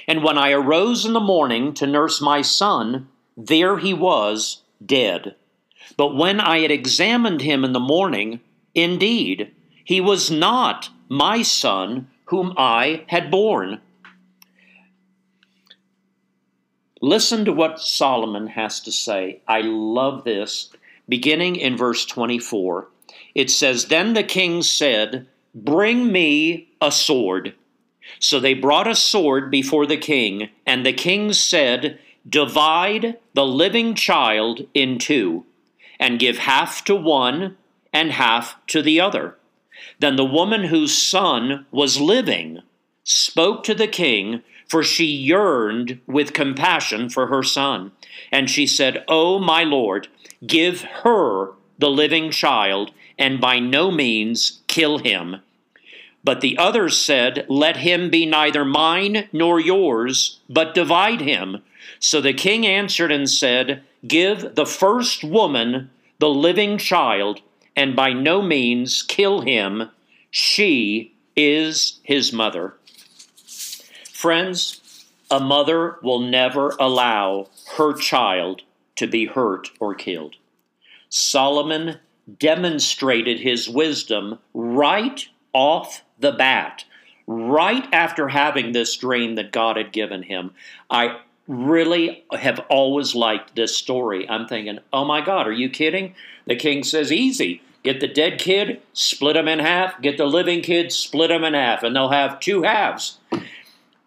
And 0.08 0.24
when 0.24 0.38
I 0.38 0.52
arose 0.52 1.06
in 1.06 1.14
the 1.14 1.20
morning 1.20 1.74
to 1.76 1.88
nurse 1.88 2.22
my 2.22 2.42
son, 2.42 3.08
there 3.38 3.78
he 3.78 3.94
was 3.94 4.62
dead. 4.86 5.36
But 5.98 6.16
when 6.16 6.40
I 6.40 6.60
had 6.60 6.72
examined 6.72 7.42
him 7.42 7.64
in 7.64 7.74
the 7.74 7.80
morning, 7.80 8.40
indeed, 8.74 9.52
he 9.84 10.02
was 10.02 10.32
not 10.32 10.90
my 11.10 11.42
son 11.42 12.08
whom 12.26 12.54
I 12.58 13.04
had 13.08 13.30
born. 13.30 13.82
Listen 17.02 17.46
to 17.46 17.54
what 17.54 17.82
Solomon 17.82 18.48
has 18.48 18.80
to 18.82 18.92
say. 18.92 19.42
I 19.48 19.62
love 19.62 20.24
this. 20.24 20.70
Beginning 21.08 21.56
in 21.56 21.76
verse 21.76 22.06
24, 22.06 22.88
it 23.36 23.50
says, 23.50 23.86
Then 23.86 24.14
the 24.14 24.24
king 24.24 24.62
said, 24.62 25.28
Bring 25.54 26.12
me 26.12 26.70
a 26.82 26.92
sword. 26.92 27.54
So 28.20 28.40
they 28.40 28.54
brought 28.54 28.88
a 28.88 28.96
sword 28.96 29.52
before 29.52 29.86
the 29.86 29.98
king, 29.98 30.50
and 30.66 30.86
the 30.86 30.94
king 30.94 31.34
said, 31.34 32.00
Divide 32.28 33.18
the 33.34 33.46
living 33.46 33.96
child 33.96 34.62
in 34.74 34.98
two, 34.98 35.46
and 36.00 36.20
give 36.20 36.38
half 36.38 36.84
to 36.86 36.96
one 36.96 37.58
and 37.92 38.12
half 38.12 38.56
to 38.68 38.82
the 38.82 39.00
other. 39.00 39.38
Then 40.00 40.16
the 40.16 40.26
woman 40.26 40.66
whose 40.66 40.96
son 40.96 41.66
was 41.72 42.00
living 42.00 42.60
spoke 43.04 43.64
to 43.64 43.76
the 43.76 43.88
king, 43.88 44.42
for 44.68 44.84
she 44.84 45.06
yearned 45.06 46.00
with 46.08 46.34
compassion 46.34 47.10
for 47.10 47.28
her 47.28 47.44
son. 47.44 47.92
And 48.32 48.50
she 48.50 48.66
said, 48.66 49.04
O 49.08 49.40
my 49.40 49.64
lord, 49.64 50.08
give 50.46 50.82
her 51.04 51.52
the 51.78 51.90
living 51.90 52.32
child, 52.32 52.92
and 53.18 53.40
by 53.42 53.60
no 53.60 53.92
means 53.92 54.62
kill 54.68 55.00
him. 55.00 55.38
But 56.24 56.42
the 56.42 56.58
others 56.58 56.98
said, 56.98 57.46
Let 57.50 57.78
him 57.78 58.10
be 58.10 58.26
neither 58.26 58.64
mine 58.64 59.28
nor 59.34 59.60
yours, 59.60 60.40
but 60.50 60.74
divide 60.74 61.22
him. 61.22 61.62
So 62.00 62.22
the 62.22 62.34
king 62.34 62.66
answered 62.66 63.12
and 63.12 63.30
said, 63.30 63.84
Give 64.08 64.56
the 64.56 64.66
first 64.66 65.24
woman 65.24 65.90
the 66.20 66.30
living 66.30 66.78
child, 66.78 67.42
and 67.76 67.96
by 67.96 68.14
no 68.14 68.42
means 68.42 69.02
kill 69.02 69.42
him. 69.42 69.90
She 70.32 71.14
is 71.36 72.00
his 72.04 72.32
mother. 72.32 72.76
Friends, 74.14 74.80
a 75.30 75.40
mother 75.40 75.98
will 76.02 76.20
never 76.20 76.70
allow 76.80 77.50
her 77.76 77.94
child 77.94 78.62
to 78.96 79.08
be 79.08 79.26
hurt 79.26 79.70
or 79.80 79.94
killed. 79.96 80.36
Solomon 81.10 82.00
demonstrated 82.40 83.40
his 83.40 83.70
wisdom 83.70 84.40
right 84.54 85.28
off 85.54 86.04
the 86.20 86.32
bat, 86.32 86.86
right 87.28 87.88
after 87.94 88.30
having 88.30 88.72
this 88.72 88.96
dream 88.96 89.36
that 89.36 89.52
God 89.52 89.78
had 89.78 89.92
given 89.92 90.24
him. 90.24 90.52
I 90.90 91.20
really 91.48 92.24
have 92.32 92.60
always 92.70 93.14
liked 93.16 93.56
this 93.56 93.76
story. 93.76 94.28
I'm 94.30 94.48
thinking, 94.48 94.80
oh 94.92 95.06
my 95.06 95.22
God, 95.22 95.48
are 95.48 95.52
you 95.52 95.70
kidding? 95.70 96.16
The 96.48 96.56
king 96.56 96.84
says, 96.84 97.12
easy. 97.12 97.62
Get 97.84 98.00
the 98.00 98.08
dead 98.08 98.40
kid, 98.40 98.82
split 98.94 99.34
them 99.34 99.50
in 99.50 99.60
half. 99.60 100.02
Get 100.02 100.18
the 100.18 100.26
living 100.26 100.62
kid, 100.62 100.92
split 100.94 101.30
them 101.30 101.44
in 101.44 101.54
half, 101.54 101.84
and 101.84 101.94
they'll 101.94 102.10
have 102.10 102.40
two 102.40 102.64
halves. 102.64 103.18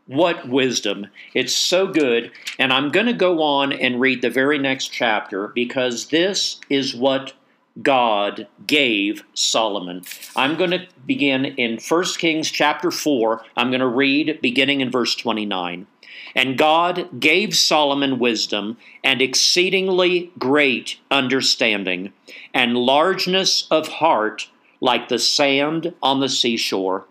What 0.07 0.49
wisdom. 0.49 1.09
It's 1.35 1.55
so 1.55 1.87
good. 1.89 2.31
And 2.59 2.73
I'm 2.73 2.91
going 2.91 3.07
to 3.07 3.13
go 3.13 3.43
on 3.43 3.73
and 3.73 4.01
read 4.01 4.23
the 4.23 4.31
very 4.31 4.59
next 4.59 4.89
chapter 4.89 5.49
because 5.49 6.09
this 6.09 6.61
is 6.71 6.95
what 6.95 7.33
God 7.83 8.47
gave 8.67 9.23
Solomon. 9.35 10.03
I'm 10.35 10.57
going 10.57 10.71
to 10.71 10.87
begin 11.07 11.45
in 11.45 11.79
1 11.79 12.05
Kings 12.19 12.51
chapter 12.51 12.91
4. 12.91 13.43
I'm 13.57 13.71
going 13.71 13.81
to 13.81 13.87
read 13.87 14.41
beginning 14.41 14.81
in 14.81 14.91
verse 14.91 15.15
29. 15.15 15.87
And 16.35 16.59
God 16.59 17.21
gave 17.21 17.57
Solomon 17.57 18.19
wisdom 18.19 18.77
and 19.03 19.21
exceedingly 19.23 20.33
great 20.39 20.99
understanding, 21.11 22.13
and 22.53 22.77
largeness 22.77 23.67
of 23.71 23.89
heart 23.89 24.49
like 24.81 25.09
the 25.09 25.19
sand 25.19 25.95
on 26.03 26.21
the 26.21 26.29
seashore. 26.29 27.07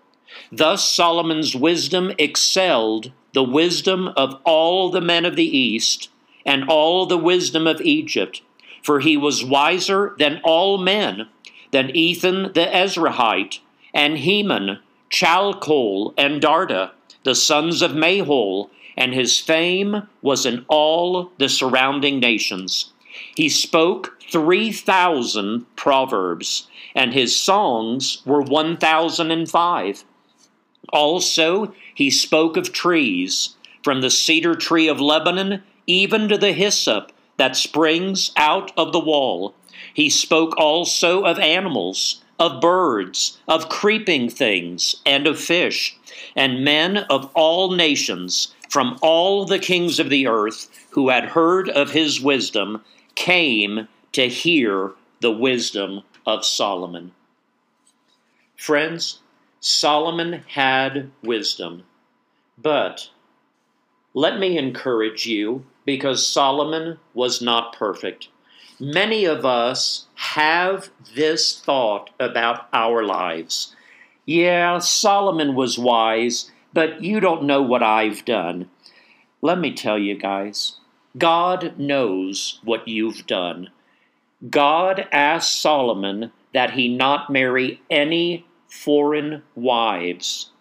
Thus 0.52 0.88
Solomon's 0.88 1.56
wisdom 1.56 2.14
excelled 2.18 3.12
the 3.34 3.44
wisdom 3.44 4.10
of 4.16 4.40
all 4.44 4.90
the 4.90 5.02
men 5.02 5.26
of 5.26 5.36
the 5.36 5.58
east 5.58 6.10
and 6.46 6.70
all 6.70 7.06
the 7.06 7.18
wisdom 7.18 7.68
of 7.68 7.82
Egypt, 7.82 8.42
for 8.84 9.00
he 9.00 9.18
was 9.18 9.44
wiser 9.44 10.16
than 10.20 10.40
all 10.44 10.78
men, 10.78 11.28
than 11.72 11.96
Ethan 11.96 12.54
the 12.54 12.68
Ezrahite, 12.72 13.60
and 13.94 14.20
Heman, 14.20 14.80
Chalcol, 15.10 16.14
and 16.18 16.42
Darda, 16.42 16.92
the 17.24 17.36
sons 17.36 17.82
of 17.82 17.92
Mahol, 17.92 18.70
and 18.96 19.14
his 19.14 19.40
fame 19.40 20.08
was 20.22 20.46
in 20.46 20.66
all 20.68 21.32
the 21.38 21.50
surrounding 21.50 22.20
nations. 22.20 22.94
He 23.36 23.50
spoke 23.50 24.22
3,000 24.30 25.66
proverbs, 25.76 26.68
and 26.94 27.14
his 27.14 27.36
songs 27.36 28.22
were 28.26 28.42
1,005. 28.42 30.04
Also, 30.90 31.74
he 31.94 32.10
spoke 32.10 32.58
of 32.58 32.72
trees, 32.72 33.56
from 33.84 34.02
the 34.02 34.10
cedar 34.10 34.56
tree 34.56 34.88
of 34.88 35.00
Lebanon 35.00 35.62
even 35.88 36.28
to 36.28 36.38
the 36.38 36.54
hyssop 36.54 37.12
that 37.38 37.56
springs 37.56 38.32
out 38.36 38.72
of 38.78 38.92
the 38.92 39.00
wall. 39.00 39.54
He 39.94 40.10
spoke 40.10 40.58
also 40.58 41.24
of 41.24 41.38
animals, 41.38 42.24
of 42.40 42.60
birds, 42.60 43.40
of 43.48 43.70
creeping 43.70 44.30
things, 44.30 44.96
and 45.06 45.28
of 45.28 45.40
fish, 45.40 45.98
and 46.36 46.64
men 46.64 46.98
of 46.98 47.30
all 47.34 47.72
nations 47.72 48.54
from 48.70 48.98
all 49.02 49.46
the 49.46 49.60
kings 49.60 50.00
of 50.00 50.10
the 50.10 50.28
earth 50.28 50.68
who 50.92 51.10
had 51.10 51.26
heard 51.26 51.70
of 51.70 51.92
his 51.92 52.20
wisdom 52.20 52.84
came 53.16 53.88
to 54.12 54.28
hear 54.28 54.92
the 55.22 55.32
wisdom 55.32 56.02
of 56.26 56.46
Solomon. 56.46 57.12
Friends, 58.58 59.20
Solomon 59.68 60.44
had 60.50 61.10
wisdom, 61.24 61.86
but 62.56 63.10
let 64.14 64.38
me 64.38 64.60
encourage 64.60 65.26
you 65.26 65.66
because 65.86 66.28
Solomon 66.28 67.00
was 67.16 67.42
not 67.42 67.76
perfect. 67.76 68.28
Many 68.80 69.26
of 69.26 69.44
us 69.44 70.06
have 70.14 70.92
this 71.16 71.60
thought 71.60 72.12
about 72.20 72.68
our 72.74 73.04
lives. 73.04 73.76
Yeah, 74.28 74.78
Solomon 74.78 75.56
was 75.56 75.80
wise, 75.80 76.52
but 76.72 77.04
you 77.04 77.20
don't 77.20 77.46
know 77.46 77.64
what 77.64 77.82
I've 77.82 78.24
done. 78.24 78.70
Let 79.42 79.58
me 79.58 79.74
tell 79.74 79.98
you 79.98 80.16
guys, 80.16 80.78
God 81.18 81.80
knows 81.80 82.60
what 82.64 82.88
you've 82.88 83.26
done. 83.26 83.72
God 84.48 85.08
asked 85.12 85.60
Solomon 85.60 86.32
that 86.54 86.74
he 86.74 86.88
not 86.88 87.32
marry 87.32 87.82
any 87.90 88.46
foreign 88.76 89.42
wives. 89.56 90.52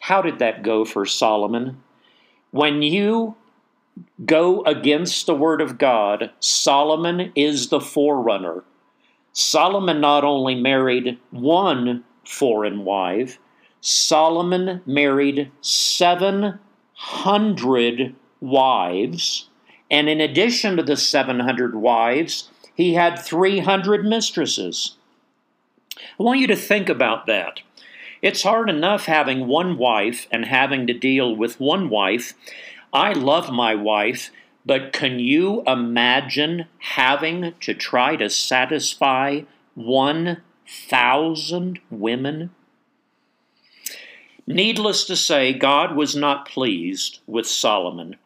How 0.00 0.22
did 0.22 0.38
that 0.38 0.62
go 0.62 0.84
for 0.84 1.06
Solomon? 1.06 1.82
When 2.50 2.82
you 2.82 3.36
go 4.24 4.62
against 4.64 5.26
the 5.26 5.34
word 5.34 5.60
of 5.60 5.78
God, 5.78 6.30
Solomon 6.40 7.30
is 7.36 7.68
the 7.68 7.80
forerunner. 7.80 8.64
Solomon 9.32 10.00
not 10.00 10.24
only 10.24 10.54
married 10.54 11.18
one 11.30 12.04
foreign 12.24 12.84
wife, 12.84 13.38
Solomon 13.80 14.80
married 14.86 15.50
700 15.60 18.14
wives, 18.40 19.48
and 19.90 20.08
in 20.08 20.20
addition 20.20 20.76
to 20.76 20.82
the 20.82 20.96
700 20.96 21.74
wives, 21.74 22.50
he 22.74 22.94
had 22.94 23.18
300 23.18 24.04
mistresses. 24.04 24.96
I 26.18 26.22
want 26.22 26.40
you 26.40 26.46
to 26.48 26.56
think 26.56 26.88
about 26.88 27.26
that. 27.26 27.60
It's 28.20 28.44
hard 28.44 28.70
enough 28.70 29.06
having 29.06 29.48
one 29.48 29.76
wife 29.76 30.28
and 30.30 30.44
having 30.44 30.86
to 30.86 30.94
deal 30.94 31.34
with 31.34 31.58
one 31.58 31.88
wife. 31.88 32.34
I 32.92 33.12
love 33.12 33.50
my 33.50 33.74
wife, 33.74 34.30
but 34.64 34.92
can 34.92 35.18
you 35.18 35.62
imagine 35.66 36.66
having 36.78 37.54
to 37.60 37.74
try 37.74 38.14
to 38.16 38.30
satisfy 38.30 39.42
1,000 39.74 41.78
women? 41.90 42.50
Needless 44.46 45.04
to 45.04 45.16
say, 45.16 45.52
God 45.52 45.96
was 45.96 46.14
not 46.14 46.48
pleased 46.48 47.20
with 47.26 47.46
Solomon. 47.46 48.16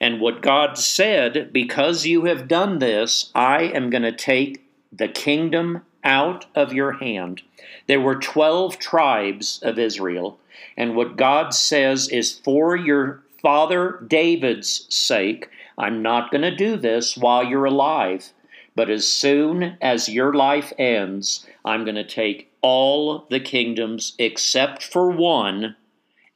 And 0.00 0.20
what 0.20 0.42
God 0.42 0.78
said, 0.78 1.52
because 1.52 2.06
you 2.06 2.24
have 2.24 2.48
done 2.48 2.78
this, 2.78 3.30
I 3.34 3.62
am 3.62 3.90
going 3.90 4.02
to 4.02 4.12
take 4.12 4.64
the 4.92 5.08
kingdom 5.08 5.82
out 6.04 6.46
of 6.54 6.72
your 6.72 6.92
hand. 6.92 7.42
There 7.86 8.00
were 8.00 8.16
12 8.16 8.78
tribes 8.78 9.60
of 9.62 9.78
Israel. 9.78 10.38
And 10.76 10.96
what 10.96 11.16
God 11.16 11.54
says 11.54 12.08
is, 12.08 12.32
for 12.32 12.76
your 12.76 13.22
father 13.40 14.04
David's 14.06 14.86
sake, 14.94 15.48
I'm 15.76 16.02
not 16.02 16.30
going 16.30 16.42
to 16.42 16.54
do 16.54 16.76
this 16.76 17.16
while 17.16 17.44
you're 17.44 17.64
alive. 17.64 18.32
But 18.74 18.88
as 18.88 19.06
soon 19.06 19.76
as 19.80 20.08
your 20.08 20.32
life 20.32 20.72
ends, 20.78 21.46
I'm 21.64 21.84
going 21.84 21.96
to 21.96 22.04
take 22.04 22.50
all 22.62 23.26
the 23.30 23.40
kingdoms 23.40 24.14
except 24.18 24.82
for 24.82 25.10
one 25.10 25.76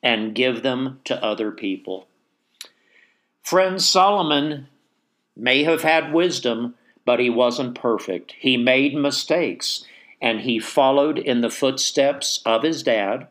and 0.03 0.35
give 0.35 0.63
them 0.63 1.01
to 1.05 1.23
other 1.25 1.51
people. 1.51 2.07
Friend 3.43 3.81
Solomon 3.81 4.69
may 5.37 5.65
have 5.65 5.83
had 5.83 6.13
wisdom, 6.13 6.75
but 7.07 7.21
he 7.21 7.31
wasn't 7.31 7.75
perfect. 7.75 8.35
He 8.39 8.59
made 8.59 8.95
mistakes, 8.95 9.87
and 10.21 10.41
he 10.41 10.59
followed 10.59 11.19
in 11.19 11.41
the 11.41 11.49
footsteps 11.49 12.43
of 12.45 12.63
his 12.63 12.83
dad. 12.83 13.29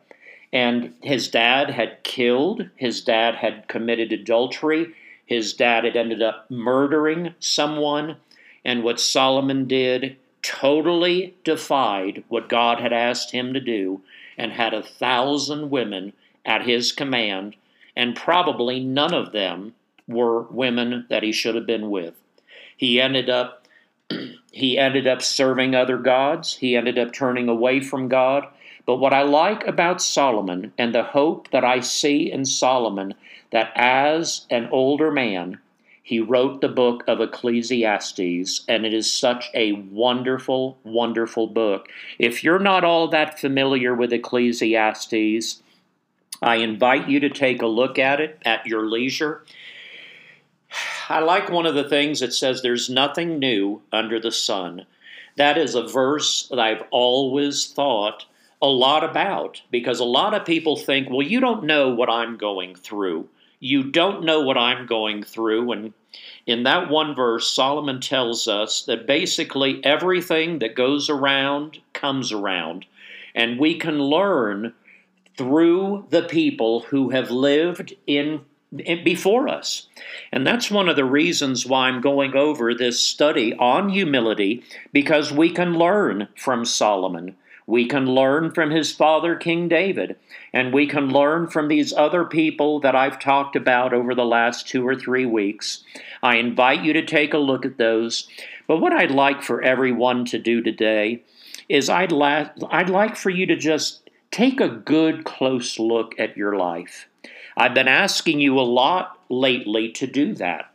And 0.52 0.94
his 1.02 1.28
dad 1.28 1.70
had 1.70 2.02
killed, 2.02 2.70
his 2.74 3.02
dad 3.02 3.36
had 3.36 3.68
committed 3.68 4.12
adultery, 4.12 4.94
his 5.26 5.52
dad 5.52 5.84
had 5.84 5.96
ended 5.96 6.22
up 6.22 6.50
murdering 6.50 7.34
someone. 7.38 8.16
And 8.64 8.82
what 8.82 8.98
Solomon 8.98 9.68
did 9.68 10.16
totally 10.42 11.34
defied 11.44 12.24
what 12.28 12.48
God 12.48 12.80
had 12.80 12.92
asked 12.92 13.32
him 13.32 13.52
to 13.52 13.60
do 13.60 14.00
and 14.38 14.52
had 14.52 14.72
a 14.72 14.82
thousand 14.82 15.70
women 15.70 16.12
at 16.44 16.66
his 16.66 16.92
command, 16.92 17.56
and 17.96 18.16
probably 18.16 18.80
none 18.80 19.12
of 19.12 19.32
them 19.32 19.74
were 20.06 20.42
women 20.42 21.04
that 21.10 21.24
he 21.24 21.32
should 21.32 21.56
have 21.56 21.66
been 21.66 21.90
with. 21.90 22.14
He 22.76 23.00
ended 23.00 23.28
up 23.28 23.65
he 24.52 24.78
ended 24.78 25.06
up 25.06 25.22
serving 25.22 25.74
other 25.74 25.98
gods. 25.98 26.56
He 26.56 26.76
ended 26.76 26.98
up 26.98 27.12
turning 27.12 27.48
away 27.48 27.80
from 27.80 28.08
God. 28.08 28.46
But 28.86 28.96
what 28.96 29.12
I 29.12 29.22
like 29.22 29.66
about 29.66 30.00
Solomon 30.00 30.72
and 30.78 30.94
the 30.94 31.02
hope 31.02 31.50
that 31.50 31.64
I 31.64 31.80
see 31.80 32.30
in 32.30 32.44
Solomon 32.44 33.14
that 33.50 33.72
as 33.74 34.46
an 34.50 34.68
older 34.70 35.10
man, 35.10 35.58
he 36.02 36.20
wrote 36.20 36.60
the 36.60 36.68
book 36.68 37.02
of 37.08 37.20
Ecclesiastes, 37.20 38.64
and 38.68 38.86
it 38.86 38.94
is 38.94 39.12
such 39.12 39.50
a 39.54 39.72
wonderful, 39.72 40.78
wonderful 40.84 41.48
book. 41.48 41.88
If 42.16 42.44
you're 42.44 42.60
not 42.60 42.84
all 42.84 43.08
that 43.08 43.40
familiar 43.40 43.92
with 43.92 44.12
Ecclesiastes, 44.12 45.62
I 46.40 46.56
invite 46.56 47.08
you 47.08 47.18
to 47.18 47.28
take 47.28 47.60
a 47.60 47.66
look 47.66 47.98
at 47.98 48.20
it 48.20 48.40
at 48.44 48.66
your 48.66 48.86
leisure. 48.86 49.42
I 51.08 51.20
like 51.20 51.50
one 51.50 51.66
of 51.66 51.74
the 51.74 51.88
things 51.88 52.20
that 52.20 52.32
says 52.32 52.62
there's 52.62 52.90
nothing 52.90 53.38
new 53.38 53.82
under 53.92 54.18
the 54.18 54.32
sun. 54.32 54.86
That 55.36 55.56
is 55.56 55.74
a 55.74 55.86
verse 55.86 56.48
that 56.48 56.58
I've 56.58 56.82
always 56.90 57.66
thought 57.66 58.24
a 58.60 58.66
lot 58.66 59.04
about 59.04 59.62
because 59.70 60.00
a 60.00 60.04
lot 60.04 60.34
of 60.34 60.44
people 60.44 60.76
think, 60.76 61.08
well, 61.08 61.22
you 61.22 61.40
don't 61.40 61.64
know 61.64 61.90
what 61.90 62.10
I'm 62.10 62.36
going 62.36 62.74
through. 62.74 63.28
You 63.60 63.84
don't 63.84 64.24
know 64.24 64.40
what 64.40 64.58
I'm 64.58 64.86
going 64.86 65.22
through. 65.22 65.72
And 65.72 65.92
in 66.46 66.64
that 66.64 66.90
one 66.90 67.14
verse, 67.14 67.50
Solomon 67.50 68.00
tells 68.00 68.48
us 68.48 68.82
that 68.82 69.06
basically 69.06 69.84
everything 69.84 70.58
that 70.58 70.74
goes 70.74 71.08
around 71.08 71.78
comes 71.92 72.32
around. 72.32 72.86
And 73.34 73.60
we 73.60 73.78
can 73.78 73.98
learn 74.00 74.74
through 75.36 76.06
the 76.10 76.22
people 76.22 76.80
who 76.80 77.10
have 77.10 77.30
lived 77.30 77.94
in 78.06 78.40
before 78.74 79.48
us. 79.48 79.88
And 80.32 80.46
that's 80.46 80.70
one 80.70 80.88
of 80.88 80.96
the 80.96 81.04
reasons 81.04 81.66
why 81.66 81.88
I'm 81.88 82.00
going 82.00 82.34
over 82.34 82.74
this 82.74 83.00
study 83.00 83.54
on 83.54 83.88
humility, 83.88 84.62
because 84.92 85.32
we 85.32 85.50
can 85.50 85.74
learn 85.74 86.28
from 86.36 86.64
Solomon. 86.64 87.36
We 87.66 87.86
can 87.86 88.06
learn 88.06 88.52
from 88.52 88.70
his 88.70 88.92
father, 88.92 89.34
King 89.34 89.68
David, 89.68 90.16
and 90.52 90.72
we 90.72 90.86
can 90.86 91.08
learn 91.08 91.48
from 91.48 91.66
these 91.66 91.92
other 91.92 92.24
people 92.24 92.78
that 92.80 92.94
I've 92.94 93.18
talked 93.18 93.56
about 93.56 93.92
over 93.92 94.14
the 94.14 94.24
last 94.24 94.68
two 94.68 94.86
or 94.86 94.94
three 94.94 95.26
weeks. 95.26 95.82
I 96.22 96.36
invite 96.36 96.84
you 96.84 96.92
to 96.92 97.04
take 97.04 97.34
a 97.34 97.38
look 97.38 97.66
at 97.66 97.76
those. 97.76 98.28
But 98.68 98.78
what 98.78 98.92
I'd 98.92 99.10
like 99.10 99.42
for 99.42 99.62
everyone 99.62 100.24
to 100.26 100.38
do 100.38 100.62
today 100.62 101.22
is 101.68 101.90
I'd, 101.90 102.12
la- 102.12 102.50
I'd 102.70 102.90
like 102.90 103.16
for 103.16 103.30
you 103.30 103.46
to 103.46 103.56
just 103.56 104.08
take 104.30 104.60
a 104.60 104.68
good, 104.68 105.24
close 105.24 105.78
look 105.78 106.14
at 106.18 106.36
your 106.36 106.56
life. 106.56 107.08
I've 107.56 107.74
been 107.74 107.88
asking 107.88 108.40
you 108.40 108.58
a 108.58 108.62
lot 108.62 109.18
lately 109.28 109.90
to 109.92 110.06
do 110.06 110.34
that. 110.34 110.70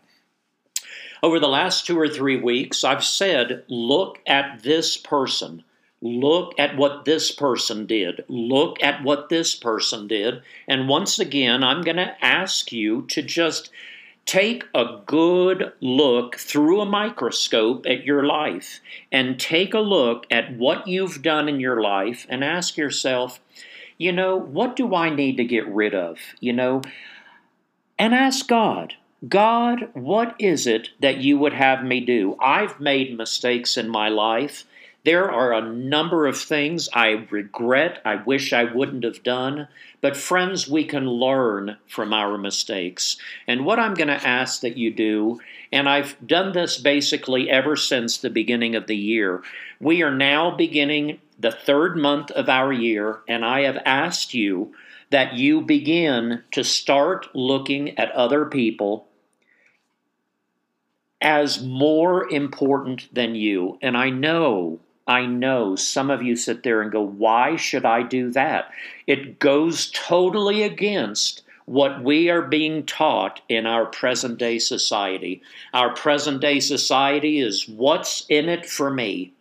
Over 1.24 1.40
the 1.40 1.48
last 1.48 1.86
two 1.86 2.00
or 2.00 2.08
three 2.08 2.38
weeks, 2.38 2.84
I've 2.84 3.04
said, 3.04 3.64
look 3.68 4.20
at 4.26 4.64
this 4.64 4.98
person. 4.98 5.64
Look 6.02 6.54
at 6.58 6.78
what 6.78 7.06
this 7.06 7.32
person 7.32 7.86
did. 7.86 8.26
Look 8.28 8.82
at 8.82 9.04
what 9.04 9.30
this 9.30 9.54
person 9.54 10.08
did. 10.08 10.42
And 10.68 10.90
once 10.90 11.20
again, 11.20 11.64
I'm 11.64 11.84
going 11.84 11.98
to 11.98 12.16
ask 12.26 12.72
you 12.72 13.04
to 13.10 13.22
just 13.22 13.70
take 14.26 14.64
a 14.74 15.00
good 15.06 15.74
look 15.80 16.38
through 16.38 16.82
a 16.82 16.86
microscope 16.86 17.86
at 17.88 18.04
your 18.04 18.24
life 18.24 18.80
and 19.12 19.40
take 19.40 19.76
a 19.76 19.80
look 19.80 20.26
at 20.32 20.58
what 20.58 20.88
you've 20.88 21.22
done 21.22 21.48
in 21.48 21.60
your 21.60 21.82
life 21.82 22.26
and 22.30 22.44
ask 22.44 22.78
yourself, 22.78 23.40
you 24.02 24.12
know, 24.12 24.36
what 24.36 24.76
do 24.76 24.96
I 24.96 25.14
need 25.14 25.38
to 25.38 25.44
get 25.44 25.68
rid 25.68 25.94
of? 25.94 26.18
You 26.40 26.54
know, 26.54 26.82
and 28.00 28.16
ask 28.16 28.48
God, 28.48 28.96
God, 29.30 29.90
what 29.94 30.36
is 30.40 30.66
it 30.66 30.90
that 31.02 31.18
you 31.18 31.38
would 31.38 31.54
have 31.54 31.84
me 31.84 32.00
do? 32.00 32.36
I've 32.42 32.80
made 32.80 33.16
mistakes 33.16 33.78
in 33.78 33.88
my 33.88 34.10
life. 34.10 34.66
There 35.06 35.32
are 35.32 35.54
a 35.54 35.72
number 35.72 36.26
of 36.26 36.40
things 36.40 36.90
I 36.94 37.28
regret, 37.30 38.02
I 38.04 38.16
wish 38.16 38.54
I 38.54 38.64
wouldn't 38.64 39.04
have 39.04 39.22
done. 39.22 39.68
But, 40.00 40.18
friends, 40.18 40.68
we 40.68 40.84
can 40.84 41.08
learn 41.08 41.78
from 41.88 42.12
our 42.12 42.40
mistakes. 42.40 43.18
And 43.48 43.66
what 43.66 43.78
I'm 43.78 43.94
going 43.94 44.08
to 44.08 44.28
ask 44.28 44.62
that 44.62 44.78
you 44.78 44.92
do, 44.92 45.40
and 45.72 45.88
I've 45.88 46.16
done 46.26 46.54
this 46.54 46.80
basically 46.80 47.52
ever 47.52 47.76
since 47.76 48.18
the 48.18 48.32
beginning 48.32 48.76
of 48.76 48.88
the 48.88 48.98
year, 48.98 49.44
we 49.80 50.02
are 50.02 50.16
now 50.16 50.50
beginning 50.56 51.20
the 51.42 51.52
third 51.52 51.98
month 51.98 52.32
of 52.32 52.48
our 52.50 52.72
year, 52.72 53.22
and 53.28 53.44
I 53.44 53.62
have 53.62 53.82
asked 53.86 54.34
you 54.34 54.74
that 55.10 55.34
you 55.34 55.62
begin 55.62 56.44
to 56.52 56.64
start 56.64 57.28
looking 57.36 57.98
at 57.98 58.12
other 58.12 58.46
people 58.46 59.08
as 61.20 61.62
more 61.62 62.32
important 62.32 63.14
than 63.14 63.36
you. 63.36 63.78
And 63.82 63.98
I 63.98 64.10
know, 64.10 64.80
I 65.08 65.26
know 65.26 65.76
some 65.76 66.10
of 66.10 66.24
you 66.24 66.36
sit 66.36 66.64
there 66.64 66.82
and 66.82 66.92
go, 66.92 67.02
why 67.02 67.56
should 67.56 67.86
I 67.86 68.04
do 68.04 68.32
that? 68.32 68.72
It 69.06 69.40
goes 69.40 69.92
totally 69.92 70.64
against 70.64 71.44
what 71.66 72.04
we 72.04 72.30
are 72.30 72.42
being 72.42 72.86
taught 72.86 73.42
in 73.50 73.66
our 73.66 73.86
present 73.86 74.38
day 74.38 74.60
society. 74.60 75.42
Our 75.74 75.94
present 75.94 76.42
day 76.42 76.60
society 76.60 77.40
is 77.40 77.68
what's 77.68 78.26
in 78.30 78.50
it 78.50 78.66
for 78.66 78.90
me? 78.90 79.34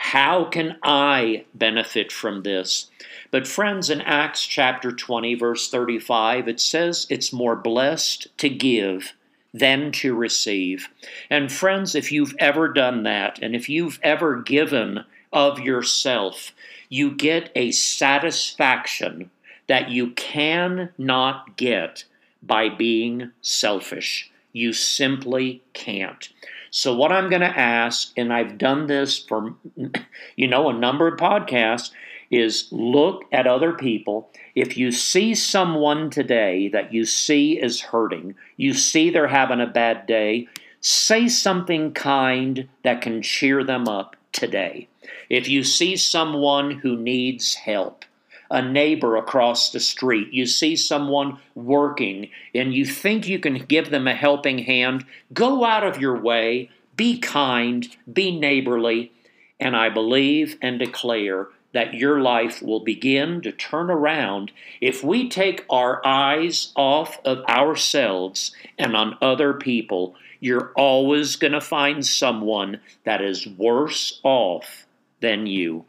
How 0.00 0.44
can 0.44 0.76
I 0.84 1.44
benefit 1.54 2.12
from 2.12 2.44
this? 2.44 2.88
But, 3.32 3.48
friends, 3.48 3.90
in 3.90 4.00
Acts 4.00 4.46
chapter 4.46 4.92
20, 4.92 5.34
verse 5.34 5.68
35, 5.68 6.46
it 6.46 6.60
says 6.60 7.06
it's 7.10 7.32
more 7.32 7.56
blessed 7.56 8.28
to 8.38 8.48
give 8.48 9.12
than 9.52 9.90
to 9.92 10.14
receive. 10.14 10.88
And, 11.28 11.50
friends, 11.50 11.96
if 11.96 12.12
you've 12.12 12.36
ever 12.38 12.68
done 12.68 13.02
that, 13.02 13.40
and 13.42 13.56
if 13.56 13.68
you've 13.68 13.98
ever 14.02 14.40
given 14.40 15.04
of 15.32 15.58
yourself, 15.58 16.52
you 16.88 17.10
get 17.10 17.50
a 17.56 17.72
satisfaction 17.72 19.30
that 19.66 19.90
you 19.90 20.12
cannot 20.12 21.56
get 21.56 22.04
by 22.40 22.68
being 22.68 23.32
selfish. 23.42 24.30
You 24.52 24.72
simply 24.72 25.60
can't. 25.74 26.28
So, 26.70 26.94
what 26.94 27.12
I'm 27.12 27.30
going 27.30 27.42
to 27.42 27.46
ask, 27.46 28.12
and 28.16 28.32
I've 28.32 28.58
done 28.58 28.86
this 28.86 29.18
for, 29.18 29.54
you 30.36 30.48
know, 30.48 30.68
a 30.68 30.74
number 30.74 31.08
of 31.08 31.18
podcasts, 31.18 31.90
is 32.30 32.68
look 32.70 33.24
at 33.32 33.46
other 33.46 33.72
people. 33.72 34.30
If 34.54 34.76
you 34.76 34.92
see 34.92 35.34
someone 35.34 36.10
today 36.10 36.68
that 36.68 36.92
you 36.92 37.04
see 37.04 37.60
is 37.60 37.80
hurting, 37.80 38.34
you 38.56 38.74
see 38.74 39.10
they're 39.10 39.28
having 39.28 39.60
a 39.60 39.66
bad 39.66 40.06
day, 40.06 40.48
say 40.80 41.28
something 41.28 41.92
kind 41.92 42.68
that 42.84 43.00
can 43.00 43.22
cheer 43.22 43.64
them 43.64 43.88
up 43.88 44.16
today. 44.32 44.88
If 45.30 45.48
you 45.48 45.64
see 45.64 45.96
someone 45.96 46.70
who 46.70 46.96
needs 46.96 47.54
help, 47.54 48.04
a 48.50 48.62
neighbor 48.62 49.16
across 49.16 49.70
the 49.70 49.80
street, 49.80 50.32
you 50.32 50.46
see 50.46 50.76
someone 50.76 51.38
working, 51.54 52.30
and 52.54 52.74
you 52.74 52.84
think 52.84 53.28
you 53.28 53.38
can 53.38 53.64
give 53.66 53.90
them 53.90 54.06
a 54.08 54.14
helping 54.14 54.58
hand, 54.58 55.04
go 55.32 55.64
out 55.64 55.84
of 55.84 56.00
your 56.00 56.18
way, 56.18 56.70
be 56.96 57.18
kind, 57.18 57.96
be 58.10 58.36
neighborly, 58.38 59.12
and 59.60 59.76
I 59.76 59.88
believe 59.88 60.56
and 60.62 60.78
declare 60.78 61.48
that 61.72 61.94
your 61.94 62.20
life 62.20 62.62
will 62.62 62.80
begin 62.80 63.40
to 63.42 63.52
turn 63.52 63.90
around 63.90 64.50
if 64.80 65.04
we 65.04 65.28
take 65.28 65.64
our 65.68 66.04
eyes 66.06 66.72
off 66.74 67.18
of 67.24 67.44
ourselves 67.44 68.52
and 68.78 68.96
on 68.96 69.18
other 69.20 69.52
people. 69.52 70.14
You're 70.40 70.72
always 70.76 71.36
going 71.36 71.52
to 71.52 71.60
find 71.60 72.06
someone 72.06 72.80
that 73.04 73.20
is 73.20 73.46
worse 73.46 74.20
off 74.22 74.86
than 75.20 75.46
you. 75.46 75.84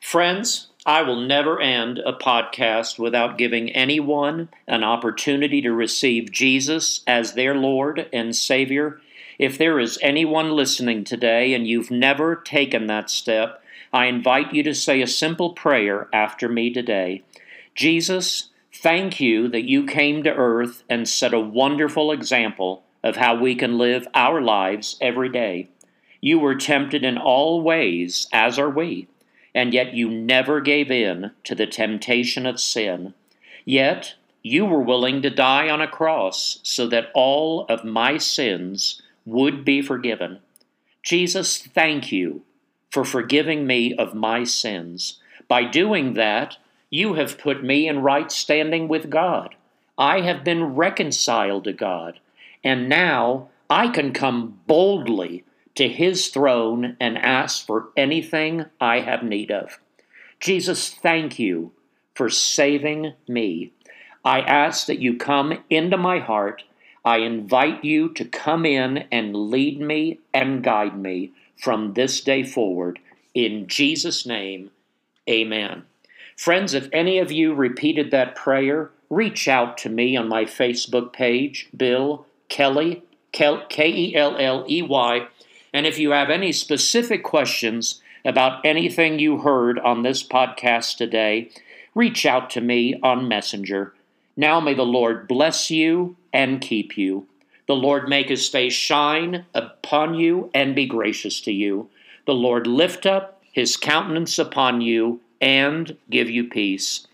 Friends, 0.00 0.68
I 0.86 1.02
will 1.02 1.20
never 1.20 1.60
end 1.60 1.98
a 1.98 2.12
podcast 2.12 2.98
without 2.98 3.36
giving 3.36 3.70
anyone 3.70 4.48
an 4.66 4.82
opportunity 4.82 5.60
to 5.60 5.72
receive 5.72 6.32
Jesus 6.32 7.02
as 7.06 7.34
their 7.34 7.54
Lord 7.54 8.08
and 8.12 8.34
Savior. 8.34 9.00
If 9.38 9.58
there 9.58 9.78
is 9.78 9.98
anyone 10.00 10.52
listening 10.52 11.04
today 11.04 11.52
and 11.52 11.66
you've 11.66 11.90
never 11.90 12.36
taken 12.36 12.86
that 12.86 13.10
step, 13.10 13.62
I 13.92 14.06
invite 14.06 14.54
you 14.54 14.62
to 14.62 14.74
say 14.74 15.02
a 15.02 15.06
simple 15.06 15.50
prayer 15.52 16.08
after 16.12 16.48
me 16.48 16.72
today. 16.72 17.22
Jesus, 17.74 18.50
thank 18.72 19.20
you 19.20 19.48
that 19.48 19.68
you 19.68 19.84
came 19.84 20.22
to 20.22 20.34
earth 20.34 20.84
and 20.88 21.08
set 21.08 21.34
a 21.34 21.40
wonderful 21.40 22.12
example 22.12 22.82
of 23.02 23.16
how 23.16 23.34
we 23.34 23.54
can 23.54 23.76
live 23.76 24.08
our 24.14 24.40
lives 24.40 24.96
every 25.00 25.28
day. 25.28 25.68
You 26.20 26.38
were 26.38 26.54
tempted 26.54 27.04
in 27.04 27.18
all 27.18 27.60
ways, 27.60 28.26
as 28.32 28.58
are 28.58 28.70
we, 28.70 29.06
and 29.54 29.72
yet 29.72 29.94
you 29.94 30.10
never 30.10 30.60
gave 30.60 30.90
in 30.90 31.32
to 31.44 31.54
the 31.54 31.66
temptation 31.66 32.46
of 32.46 32.60
sin. 32.60 33.14
Yet 33.64 34.14
you 34.42 34.64
were 34.64 34.80
willing 34.80 35.22
to 35.22 35.30
die 35.30 35.68
on 35.68 35.80
a 35.80 35.88
cross 35.88 36.60
so 36.62 36.86
that 36.88 37.10
all 37.14 37.66
of 37.68 37.84
my 37.84 38.18
sins 38.18 39.02
would 39.26 39.64
be 39.64 39.82
forgiven. 39.82 40.38
Jesus, 41.02 41.58
thank 41.58 42.12
you 42.12 42.42
for 42.90 43.04
forgiving 43.04 43.66
me 43.66 43.94
of 43.94 44.14
my 44.14 44.44
sins. 44.44 45.20
By 45.48 45.64
doing 45.64 46.14
that, 46.14 46.56
you 46.90 47.14
have 47.14 47.38
put 47.38 47.62
me 47.62 47.88
in 47.88 48.00
right 48.00 48.30
standing 48.32 48.88
with 48.88 49.10
God. 49.10 49.54
I 49.98 50.20
have 50.22 50.44
been 50.44 50.76
reconciled 50.76 51.64
to 51.64 51.72
God, 51.72 52.20
and 52.62 52.88
now 52.88 53.48
I 53.68 53.88
can 53.88 54.12
come 54.12 54.60
boldly 54.66 55.44
to 55.78 55.88
his 55.88 56.28
throne 56.28 56.96
and 57.00 57.18
ask 57.18 57.66
for 57.66 57.88
anything 57.96 58.66
I 58.80 59.00
have 59.00 59.22
need 59.22 59.50
of. 59.50 59.80
Jesus, 60.38 60.90
thank 60.90 61.38
you 61.38 61.72
for 62.14 62.28
saving 62.28 63.14
me. 63.26 63.72
I 64.24 64.40
ask 64.40 64.86
that 64.86 65.00
you 65.00 65.16
come 65.16 65.64
into 65.70 65.96
my 65.96 66.18
heart 66.18 66.62
I 67.08 67.20
invite 67.20 67.84
you 67.84 68.10
to 68.10 68.24
come 68.26 68.66
in 68.66 69.06
and 69.10 69.34
lead 69.34 69.80
me 69.80 70.20
and 70.34 70.62
guide 70.62 70.98
me 70.98 71.32
from 71.56 71.94
this 71.94 72.20
day 72.20 72.42
forward. 72.42 72.98
In 73.32 73.66
Jesus' 73.66 74.26
name, 74.26 74.70
amen. 75.26 75.84
Friends, 76.36 76.74
if 76.74 76.88
any 76.92 77.18
of 77.18 77.32
you 77.32 77.54
repeated 77.54 78.10
that 78.10 78.36
prayer, 78.36 78.90
reach 79.08 79.48
out 79.48 79.78
to 79.78 79.88
me 79.88 80.18
on 80.18 80.28
my 80.28 80.44
Facebook 80.44 81.14
page, 81.14 81.70
Bill 81.74 82.26
Kelley, 82.50 83.02
K 83.32 83.88
E 83.88 84.14
L 84.14 84.36
L 84.38 84.66
E 84.68 84.82
Y. 84.82 85.26
And 85.72 85.86
if 85.86 85.98
you 85.98 86.10
have 86.10 86.30
any 86.30 86.52
specific 86.52 87.22
questions 87.22 88.00
about 88.24 88.64
anything 88.64 89.18
you 89.18 89.38
heard 89.38 89.78
on 89.78 90.02
this 90.02 90.22
podcast 90.22 90.96
today, 90.96 91.50
reach 91.94 92.26
out 92.26 92.50
to 92.50 92.60
me 92.60 92.98
on 93.02 93.28
Messenger. 93.28 93.94
Now 94.36 94.60
may 94.60 94.74
the 94.74 94.84
Lord 94.84 95.26
bless 95.28 95.70
you 95.70 96.16
and 96.32 96.60
keep 96.60 96.96
you. 96.96 97.26
The 97.66 97.76
Lord 97.76 98.08
make 98.08 98.28
his 98.28 98.48
face 98.48 98.72
shine 98.72 99.44
upon 99.54 100.14
you 100.14 100.50
and 100.54 100.74
be 100.74 100.86
gracious 100.86 101.40
to 101.42 101.52
you. 101.52 101.90
The 102.26 102.34
Lord 102.34 102.66
lift 102.66 103.04
up 103.04 103.42
his 103.52 103.76
countenance 103.76 104.38
upon 104.38 104.80
you 104.80 105.20
and 105.40 105.96
give 106.08 106.30
you 106.30 106.44
peace. 106.44 107.06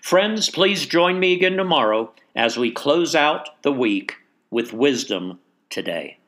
Friends, 0.00 0.50
please 0.50 0.86
join 0.86 1.20
me 1.20 1.32
again 1.32 1.56
tomorrow 1.56 2.12
as 2.34 2.56
we 2.56 2.70
close 2.70 3.14
out 3.14 3.62
the 3.62 3.72
week 3.72 4.16
with 4.50 4.72
wisdom 4.72 5.38
today. 5.70 6.18